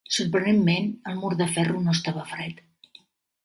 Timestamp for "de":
1.43-1.49